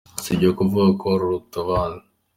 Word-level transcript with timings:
Sibyo 0.23 0.49
kuvuga 0.57 0.87
ko 0.99 1.05
hari 1.13 1.23
uruta 1.25 1.55
abandi 1.65 2.05